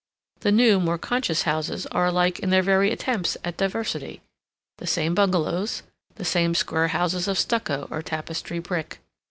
[0.39, 4.21] The new, more conscious houses are alike in their very attempts at diversity:
[4.79, 5.83] the same bungalows,
[6.15, 8.97] the same square houses of stucco or tapestry brick.